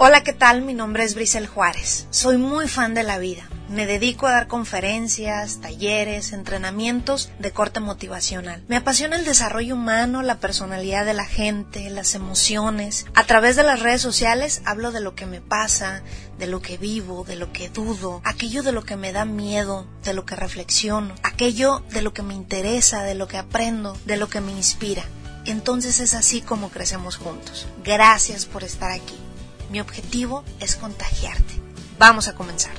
[0.00, 0.62] Hola, ¿qué tal?
[0.62, 2.06] Mi nombre es Brisel Juárez.
[2.10, 3.48] Soy muy fan de la vida.
[3.68, 8.62] Me dedico a dar conferencias, talleres, entrenamientos de corte motivacional.
[8.68, 13.06] Me apasiona el desarrollo humano, la personalidad de la gente, las emociones.
[13.16, 16.04] A través de las redes sociales hablo de lo que me pasa,
[16.38, 19.84] de lo que vivo, de lo que dudo, aquello de lo que me da miedo,
[20.04, 24.16] de lo que reflexiono, aquello de lo que me interesa, de lo que aprendo, de
[24.16, 25.02] lo que me inspira.
[25.44, 27.66] Entonces es así como crecemos juntos.
[27.82, 29.18] Gracias por estar aquí.
[29.70, 31.54] Mi objetivo es contagiarte.
[31.98, 32.72] Vamos a comenzar.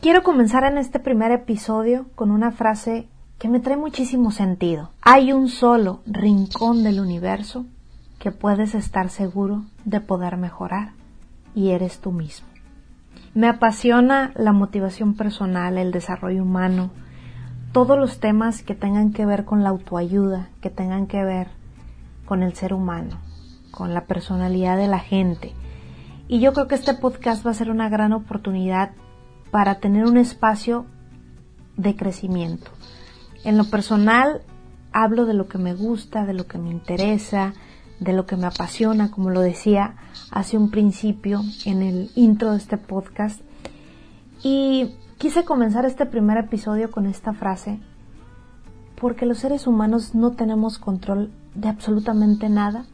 [0.00, 4.90] Quiero comenzar en este primer episodio con una frase que me trae muchísimo sentido.
[5.02, 7.66] Hay un solo rincón del universo
[8.20, 10.92] que puedes estar seguro de poder mejorar
[11.52, 12.46] y eres tú mismo.
[13.34, 16.90] Me apasiona la motivación personal, el desarrollo humano,
[17.72, 21.48] todos los temas que tengan que ver con la autoayuda, que tengan que ver
[22.24, 23.18] con el ser humano
[23.72, 25.52] con la personalidad de la gente.
[26.28, 28.92] Y yo creo que este podcast va a ser una gran oportunidad
[29.50, 30.86] para tener un espacio
[31.76, 32.70] de crecimiento.
[33.44, 34.42] En lo personal,
[34.92, 37.54] hablo de lo que me gusta, de lo que me interesa,
[37.98, 39.96] de lo que me apasiona, como lo decía
[40.30, 43.40] hace un principio en el intro de este podcast.
[44.42, 47.80] Y quise comenzar este primer episodio con esta frase,
[49.00, 52.86] porque los seres humanos no tenemos control de absolutamente nada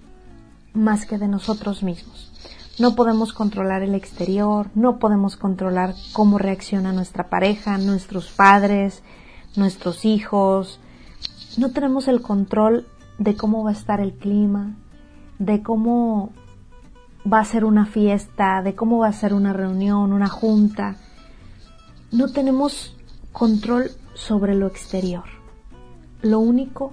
[0.79, 2.31] más que de nosotros mismos.
[2.79, 9.03] No podemos controlar el exterior, no podemos controlar cómo reacciona nuestra pareja, nuestros padres,
[9.57, 10.79] nuestros hijos.
[11.57, 12.87] No tenemos el control
[13.19, 14.77] de cómo va a estar el clima,
[15.41, 16.33] de cómo
[17.31, 20.97] va a ser una fiesta, de cómo va a ser una reunión, una junta.
[22.13, 22.97] No tenemos
[23.33, 25.25] control sobre lo exterior.
[26.23, 26.93] Lo único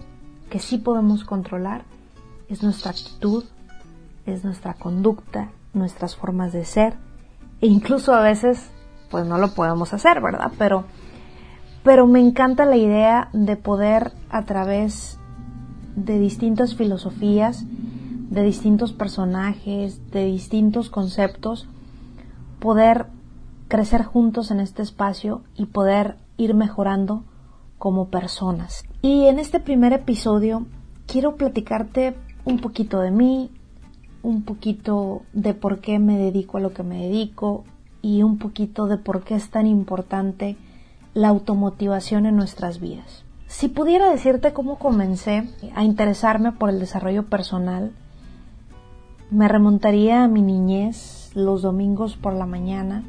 [0.49, 1.85] que sí podemos controlar
[2.49, 3.43] es nuestra actitud,
[4.25, 6.95] es nuestra conducta, nuestras formas de ser
[7.61, 8.69] e incluso a veces
[9.09, 10.51] pues no lo podemos hacer, ¿verdad?
[10.57, 10.85] Pero
[11.85, 15.19] pero me encanta la idea de poder a través
[15.95, 21.67] de distintas filosofías, de distintos personajes, de distintos conceptos,
[22.59, 23.05] poder
[23.67, 27.23] crecer juntos en este espacio y poder ir mejorando
[27.77, 28.83] como personas.
[29.03, 30.65] Y en este primer episodio
[31.05, 32.15] quiero platicarte
[32.45, 33.51] un poquito de mí,
[34.25, 37.63] un poquito de por qué me dedico a lo que me dedico
[38.01, 40.57] y un poquito de por qué es tan importante
[41.13, 43.23] la automotivación en nuestras vidas.
[43.45, 47.91] Si pudiera decirte cómo comencé a interesarme por el desarrollo personal,
[49.29, 53.03] me remontaría a mi niñez los domingos por la mañana,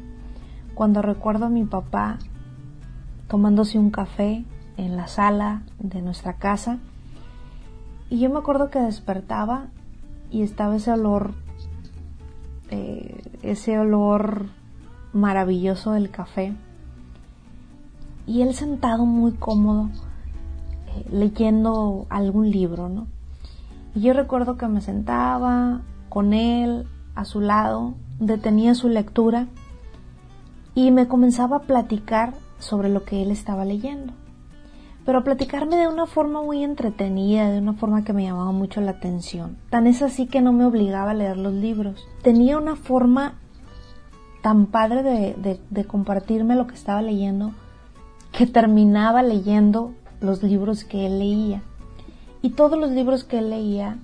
[0.75, 2.19] cuando recuerdo a mi papá
[3.27, 4.45] tomándose un café
[4.77, 6.77] en la sala de nuestra casa
[8.07, 9.69] y yo me acuerdo que despertaba
[10.29, 11.33] y estaba ese olor,
[12.69, 14.47] eh, ese olor
[15.13, 16.53] maravilloso del café.
[18.25, 19.89] Y él sentado muy cómodo,
[20.87, 23.07] eh, leyendo algún libro, ¿no?
[23.95, 29.47] Y yo recuerdo que me sentaba con él a su lado, detenía su lectura
[30.75, 34.13] y me comenzaba a platicar sobre lo que él estaba leyendo
[35.07, 38.91] pero platicarme de una forma muy entretenida, de una forma que me llamaba mucho la
[38.91, 39.55] atención.
[39.69, 42.05] Tan es así que no me obligaba a leer los libros.
[42.23, 43.35] Tenía una forma
[44.41, 47.53] tan padre de, compartirme lo que estaba leyendo
[48.33, 51.61] que terminaba leyendo los libros que él leía.
[52.41, 53.99] Y todos los libros que él leía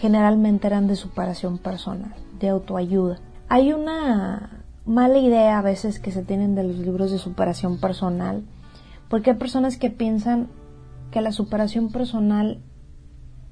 [0.00, 3.18] generalmente eran de superación personal, de autoayuda.
[3.50, 8.42] Hay una mala idea a veces que se tienen de los libros de superación personal
[9.10, 10.48] porque hay personas que piensan
[11.10, 12.60] que la superación personal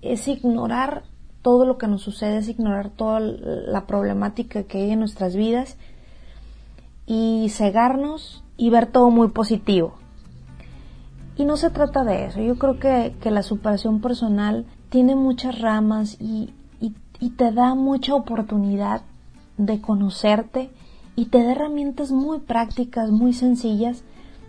[0.01, 1.03] es ignorar
[1.43, 5.77] todo lo que nos sucede, es ignorar toda la problemática que hay en nuestras vidas
[7.07, 9.95] y cegarnos y ver todo muy positivo.
[11.37, 12.41] Y no se trata de eso.
[12.41, 16.51] Yo creo que, la superación personal tiene muchas ramas y,
[16.81, 19.03] y te da mucha oportunidad
[19.57, 20.71] de conocerte
[21.17, 24.05] y te da herramientas muy prácticas, muy sencillas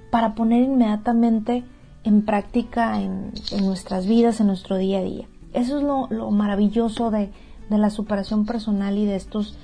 [0.09, 1.63] para poner inmediatamente
[2.03, 5.27] en práctica en, nuestras vidas, en nuestro día a día.
[5.53, 7.31] Eso es lo, maravilloso de,
[7.69, 9.57] de, la superación personal y de estos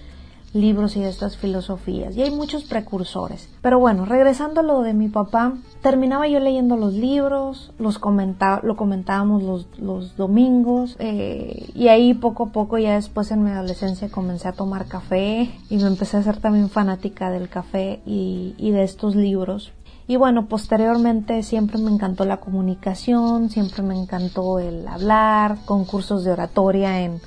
[0.54, 2.16] libros y de estas filosofías.
[2.16, 3.50] Y hay muchos precursores.
[3.62, 8.62] Pero bueno, regresando a lo de mi papá, terminaba yo leyendo los libros, los comentaba,
[8.64, 13.52] lo comentábamos los, los domingos, eh, y ahí poco a poco, ya después en mi
[13.52, 18.72] adolescencia, comencé a tomar café y me empecé a ser también fanática del café y
[18.72, 19.74] de estos libros.
[20.08, 26.32] Y bueno, posteriormente siempre me encantó la comunicación, siempre me encantó el hablar, concursos de
[26.32, 27.20] oratoria en,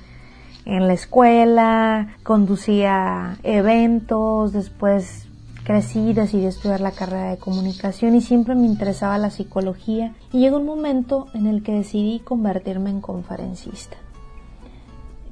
[0.64, 5.26] en la escuela, conducía eventos, después
[5.64, 10.58] crecí, decidí estudiar la carrera de comunicación y siempre me interesaba la psicología y llegó
[10.58, 13.96] un momento en el que decidí convertirme en conferencista.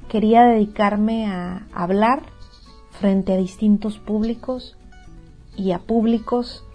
[0.09, 2.23] Quería dedicarme a hablar
[2.91, 4.75] frente a distintos públicos
[5.55, 6.66] y a públicos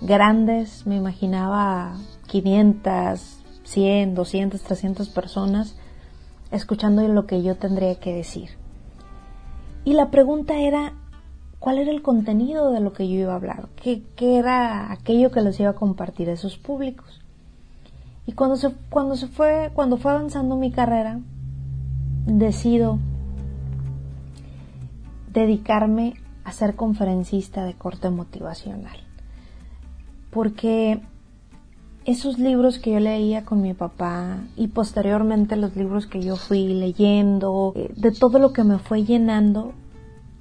[0.00, 1.94] grandes, me imaginaba
[2.28, 5.76] 500, 100, 200, 300 personas
[6.50, 8.50] escuchando lo que yo tendría que decir.
[9.84, 10.94] Y la pregunta era,
[11.58, 13.68] ¿cuál era el contenido de lo que yo iba a hablar?
[13.76, 17.20] ¿Qué, qué era aquello que les iba a compartir a esos públicos?
[18.26, 21.20] Y cuando se, cuando se fue, cuando fue avanzando mi carrera,
[22.26, 22.98] decido
[25.32, 26.14] dedicarme
[26.44, 29.09] a ser conferencista de corte motivacional.
[30.30, 31.00] Porque
[32.04, 36.68] esos libros que yo leía con mi papá y posteriormente los libros que yo fui
[36.68, 39.72] leyendo, eh, de todo lo que me fue llenando,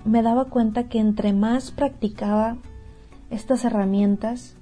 [0.05, 2.57] me daba cuenta que entre más practicaba
[3.29, 4.55] estas herramientas,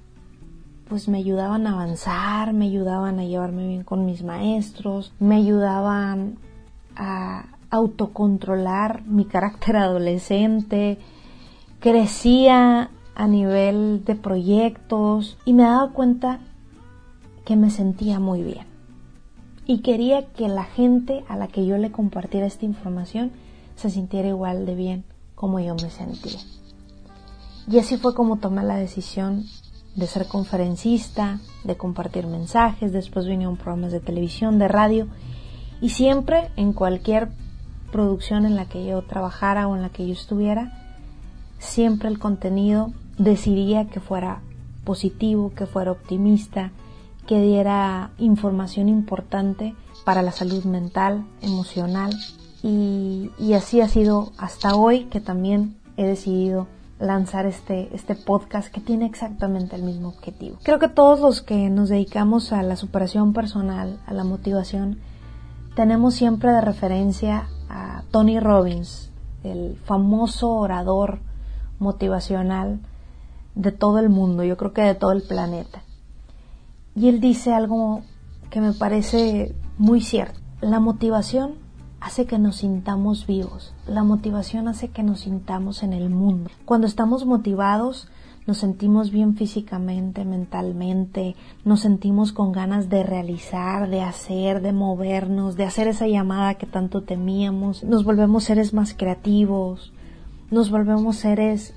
[0.88, 6.38] pues me ayudaban a avanzar, me ayudaban a llevarme bien con mis maestros, me ayudaban
[6.96, 10.98] a autocontrolar mi carácter adolescente,
[11.80, 16.38] crecía a nivel de proyectos y me daba cuenta
[17.44, 18.64] que me sentía muy bien.
[19.66, 23.32] Y quería que la gente a la que yo le compartiera esta información
[23.74, 25.04] se sintiera igual de bien
[25.34, 26.38] como yo me sentía.
[27.68, 29.44] Y así fue como tomé la decisión
[29.96, 35.08] de ser conferencista, de compartir mensajes, después vinieron programas de televisión, de radio,
[35.80, 37.30] y siempre en cualquier
[37.90, 40.72] producción en la que yo trabajara o en la que yo estuviera,
[41.58, 44.40] siempre el contenido decidía que fuera
[44.84, 46.72] positivo, que fuera optimista,
[47.26, 49.74] que diera información importante
[50.04, 52.10] para la salud mental, emocional
[52.62, 56.66] y, así ha sido hasta hoy que también he decidido
[56.98, 60.58] lanzar este, este podcast que tiene exactamente el mismo objetivo.
[60.64, 64.98] Creo que todos los que nos dedicamos a la superación personal, a la motivación,
[65.76, 69.10] tenemos siempre de referencia a Tony Robbins,
[69.44, 71.20] el famoso orador
[71.78, 72.80] motivacional
[73.54, 75.82] de todo el mundo, yo creo que de todo el planeta.
[76.94, 78.02] Y él dice algo
[78.50, 80.40] que me parece muy cierto.
[80.60, 81.54] La motivación
[82.00, 83.74] hace que nos sintamos vivos.
[83.86, 86.50] La motivación hace que nos sintamos en el mundo.
[86.64, 88.08] Cuando estamos motivados,
[88.48, 91.36] nos sentimos bien físicamente, mentalmente,
[91.66, 96.64] nos sentimos con ganas de realizar, de hacer, de movernos, de hacer esa llamada que
[96.64, 99.92] tanto temíamos, nos volvemos seres más creativos,
[100.50, 101.74] nos volvemos seres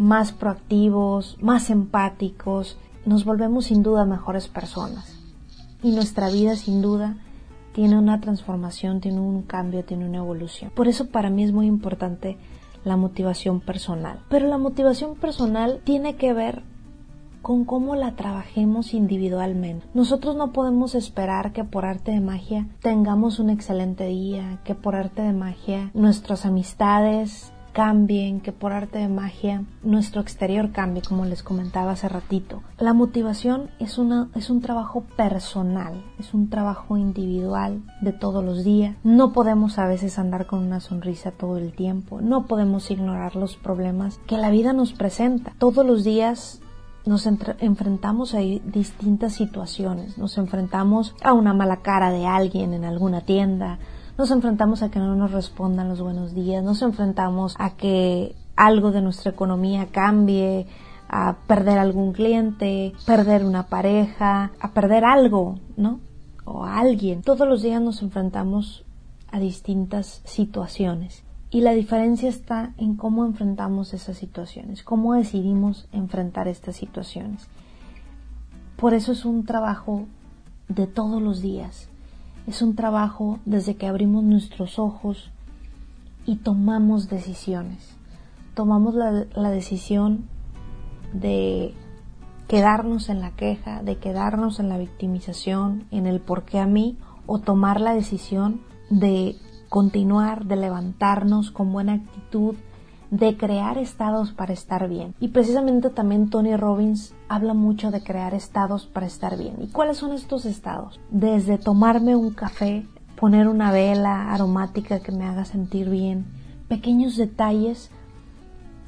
[0.00, 5.18] más proactivos, más empáticos, nos volvemos sin duda mejores personas.
[5.82, 7.16] Y nuestra vida sin duda
[7.72, 10.70] tiene una transformación, tiene un cambio, tiene una evolución.
[10.74, 12.36] Por eso para mí es muy importante
[12.84, 14.20] la motivación personal.
[14.28, 16.62] Pero la motivación personal tiene que ver
[17.42, 19.86] con cómo la trabajemos individualmente.
[19.94, 24.94] Nosotros no podemos esperar que por arte de magia tengamos un excelente día, que por
[24.94, 31.24] arte de magia nuestras amistades cambien, que por arte de magia nuestro exterior cambie, como
[31.24, 32.62] les comentaba hace ratito.
[32.78, 38.64] La motivación es, una, es un trabajo personal, es un trabajo individual de todos los
[38.64, 38.96] días.
[39.04, 43.56] No podemos a veces andar con una sonrisa todo el tiempo, no podemos ignorar los
[43.56, 45.52] problemas que la vida nos presenta.
[45.58, 46.60] Todos los días
[47.06, 53.22] nos enfrentamos a distintas situaciones, nos enfrentamos a una mala cara de alguien en alguna
[53.22, 53.78] tienda,
[54.20, 58.90] nos enfrentamos a que no nos respondan los buenos días, nos enfrentamos a que algo
[58.90, 60.66] de nuestra economía cambie,
[61.08, 66.00] a perder algún cliente, perder una pareja, a perder algo, ¿no?
[66.44, 67.22] O a alguien.
[67.22, 68.84] Todos los días nos enfrentamos
[69.32, 71.22] a distintas situaciones.
[71.48, 77.48] Y la diferencia está en cómo enfrentamos esas situaciones, cómo decidimos enfrentar estas situaciones.
[78.76, 80.04] Por eso es un trabajo
[80.68, 81.88] de todos los días,
[82.46, 85.30] es un trabajo desde que abrimos nuestros ojos
[86.26, 87.96] y tomamos decisiones.
[88.54, 90.28] Tomamos la, decisión
[91.12, 91.74] de
[92.48, 96.98] quedarnos en la queja, de quedarnos en la victimización, en el por qué a mí,
[97.26, 99.36] o tomar la decisión de
[99.68, 102.56] continuar, de levantarnos con buena actitud,
[103.10, 105.14] de crear estados para estar bien.
[105.20, 109.56] Y precisamente también Tony Robbins habla mucho de crear estados para estar bien.
[109.60, 111.00] ¿Y cuáles son estos estados?
[111.10, 112.86] Desde tomarme un café,
[113.18, 116.26] poner una vela aromática que me haga sentir bien,
[116.68, 117.90] pequeños detalles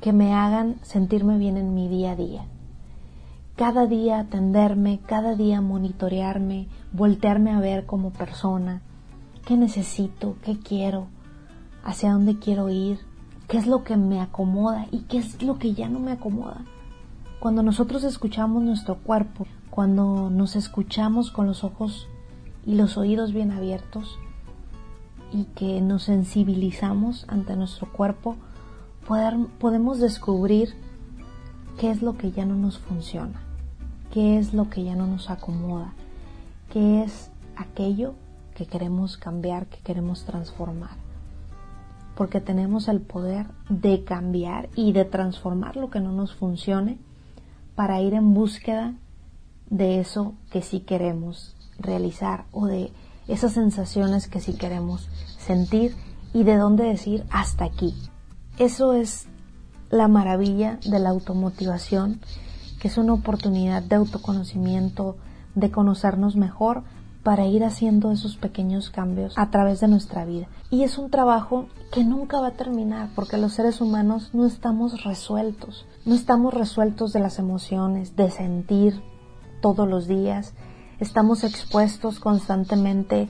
[0.01, 2.45] que me hagan sentirme bien en mi día a día.
[3.57, 8.83] Cada día atenderme, cada día monitorearme, voltearme a ver como persona,
[9.45, 11.09] qué necesito, qué quiero,
[11.85, 13.01] hacia dónde quiero ir,
[13.53, 16.65] qué es lo que me acomoda y qué es lo que ya no me acomoda.
[17.39, 22.09] Cuando nosotros escuchamos nuestro cuerpo, cuando nos escuchamos con los ojos
[22.65, 24.19] y los oídos bien abiertos
[25.35, 28.37] y que nos sensibilizamos ante nuestro cuerpo,
[29.59, 30.75] podemos descubrir
[31.79, 33.39] qué es lo que ya no nos funciona,
[34.11, 35.93] qué es lo que ya no nos acomoda,
[36.73, 38.15] qué es aquello
[38.55, 41.12] que queremos cambiar, que queremos transformar.
[42.17, 46.99] Porque tenemos el poder de cambiar y de transformar lo que no nos funcione
[47.75, 48.95] para ir en búsqueda
[49.71, 52.93] de eso que sí queremos realizar o de
[53.29, 55.95] esas sensaciones que sí queremos sentir
[56.35, 57.95] y de dónde decir hasta aquí.
[58.59, 59.27] Eso es
[59.91, 62.21] la maravilla de la automotivación,
[62.81, 65.17] que es una oportunidad de autoconocimiento,
[65.55, 66.83] de conocernos mejor
[67.23, 70.49] para ir haciendo esos pequeños cambios a través de nuestra vida.
[70.71, 75.05] Y es un trabajo que nunca va a terminar porque los seres humanos no estamos
[75.05, 79.01] resueltos, no estamos resueltos de las emociones, de sentir
[79.61, 80.55] todos los días,
[80.99, 83.29] estamos expuestos constantemente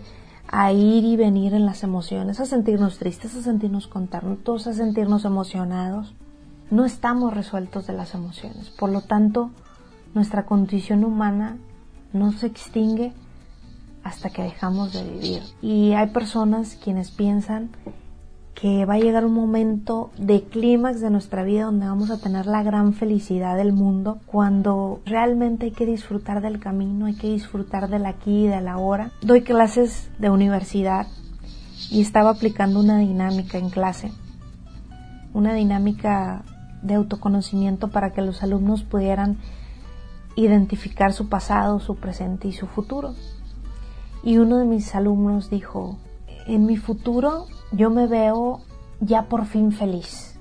[0.48, 5.24] a ir y venir en las emociones, a sentirnos tristes, a sentirnos contentos, a sentirnos
[5.24, 6.14] emocionados.
[6.70, 8.70] No estamos resueltos de las emociones.
[8.70, 9.50] Por lo tanto,
[10.14, 11.56] nuestra condición humana
[12.12, 13.12] no se extingue
[14.04, 15.42] hasta que dejamos de vivir.
[15.60, 17.70] Y hay personas quienes piensan
[18.54, 22.46] que va a llegar un momento de clímax de nuestra vida donde vamos a tener
[22.46, 27.88] la gran felicidad del mundo, cuando realmente hay que disfrutar del camino, hay que disfrutar
[27.88, 29.10] del aquí y del ahora.
[29.22, 31.06] Doy clases de universidad
[31.90, 34.12] y estaba aplicando una dinámica en clase,
[35.32, 36.44] una dinámica
[36.82, 39.38] de autoconocimiento para que los alumnos pudieran
[40.36, 43.14] identificar su pasado, su presente y su futuro.
[44.22, 45.98] Y uno de mis alumnos dijo,
[46.46, 48.60] en mi futuro yo me veo
[49.00, 50.38] ya por fin feliz,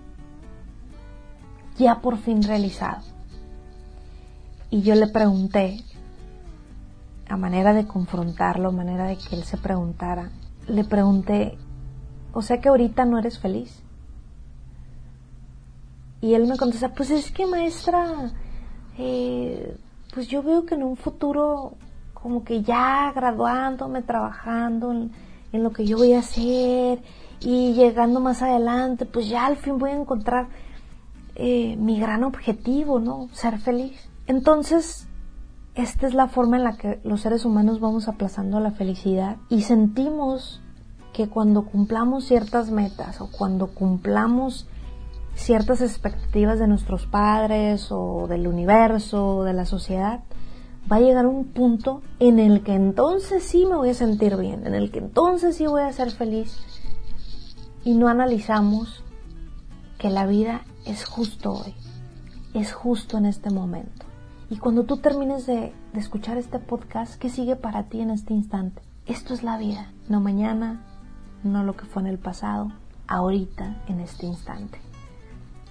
[1.77, 3.01] ya por fin realizado.
[4.69, 5.83] Y yo le pregunté,
[7.27, 10.31] a manera de confrontarlo, a manera de que él se preguntara,
[10.67, 11.57] le pregunté,
[12.33, 13.81] o sea que ahorita no eres feliz.
[16.21, 18.31] Y él me contesta, pues es que maestra,
[18.97, 19.75] eh,
[20.13, 21.73] pues yo veo que en un futuro
[22.21, 25.11] como que ya graduándome, trabajando en,
[25.51, 27.01] lo que yo voy a hacer
[27.41, 30.47] y llegando más adelante, pues ya al fin voy a encontrar
[31.35, 33.27] eh, mi gran objetivo, ¿no?
[33.33, 34.09] Ser feliz.
[34.27, 35.07] Entonces,
[35.75, 39.63] esta es la forma en la que los seres humanos vamos aplazando la felicidad y
[39.63, 40.61] sentimos
[41.13, 44.67] que cuando cumplamos ciertas metas o cuando cumplamos
[45.33, 50.21] ciertas expectativas de nuestros padres o del universo o de la sociedad,
[50.89, 54.65] va a llegar un punto en el que entonces sí me voy a sentir bien,
[54.65, 56.57] en el que entonces sí voy a ser feliz.
[57.83, 59.03] Y no analizamos
[59.97, 61.73] que la vida es justo hoy,
[62.53, 64.05] es justo en este momento.
[64.49, 68.81] Y cuando tú termines de, escuchar este podcast, ¿qué sigue para ti en este instante?
[69.05, 70.83] Esto es la vida, no mañana,
[71.43, 72.71] no lo que fue en el pasado,
[73.07, 74.79] ahorita, en este instante,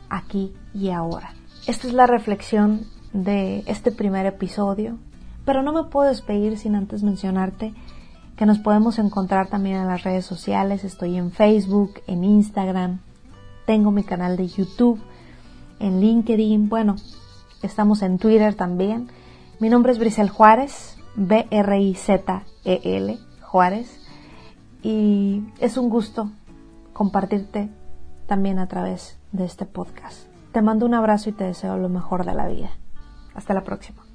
[0.09, 1.35] aquí y ahora.
[1.67, 4.97] Esta es la reflexión de este primer episodio,
[5.45, 7.75] pero no me puedo despedir sin antes mencionarte
[8.37, 13.01] que nos podemos encontrar también en las redes sociales, estoy en Facebook, en Instagram,
[13.67, 15.01] tengo mi canal de YouTube,
[15.79, 16.97] en LinkedIn, bueno,
[17.63, 19.09] estamos en Twitter también.
[19.59, 24.01] Mi nombre es Brisel Juárez, B-R-I-Z-E-L, Juárez,
[24.83, 26.31] y es un gusto
[26.93, 27.69] compartirte
[28.27, 30.27] también a través de este podcast.
[30.53, 32.71] Te mando un abrazo y te deseo lo mejor de la vida.
[33.35, 34.10] Hasta la próxima.